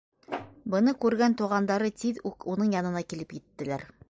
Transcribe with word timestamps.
Быны 0.73 0.93
күргән 1.05 1.37
туғандары 1.43 1.93
тиҙ 2.05 2.25
үк 2.31 2.51
уның 2.55 2.77
янына 2.79 3.09
килеп 3.13 3.41
еттеләр. 3.41 3.91